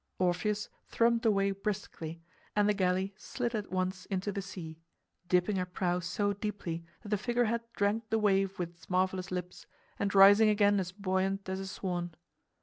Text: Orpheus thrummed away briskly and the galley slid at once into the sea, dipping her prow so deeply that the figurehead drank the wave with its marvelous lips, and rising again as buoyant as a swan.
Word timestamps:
Orpheus 0.17 0.67
thrummed 0.89 1.27
away 1.27 1.51
briskly 1.51 2.23
and 2.55 2.67
the 2.67 2.73
galley 2.73 3.13
slid 3.17 3.53
at 3.53 3.71
once 3.71 4.07
into 4.07 4.31
the 4.31 4.41
sea, 4.41 4.79
dipping 5.29 5.57
her 5.57 5.65
prow 5.67 5.99
so 5.99 6.33
deeply 6.33 6.83
that 7.03 7.09
the 7.09 7.19
figurehead 7.19 7.61
drank 7.75 8.09
the 8.09 8.17
wave 8.17 8.57
with 8.57 8.69
its 8.71 8.89
marvelous 8.89 9.29
lips, 9.29 9.67
and 9.99 10.15
rising 10.15 10.49
again 10.49 10.79
as 10.79 10.91
buoyant 10.91 11.47
as 11.47 11.59
a 11.59 11.67
swan. 11.67 12.15